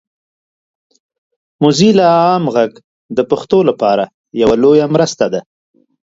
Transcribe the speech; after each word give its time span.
موزیلا 1.63 2.07
عام 2.23 2.43
غږ 2.55 2.71
د 3.17 3.19
پښتو 3.31 3.59
لپاره 3.69 4.03
یوه 4.41 4.55
لویه 4.63 4.85
مرسته 4.95 5.25
ده. 5.33 5.41